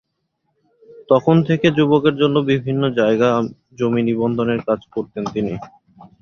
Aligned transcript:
তখন 1.09 1.35
থেকে 1.47 1.67
যুবকের 1.77 2.15
জন্য 2.21 2.35
বিভিন্ন 2.51 2.83
জায়গা 2.99 3.29
জমি 3.77 4.01
নিবন্ধনের 4.03 4.59
কাজ 4.67 4.79
করতেন 4.93 5.23
তিনি। 5.33 5.53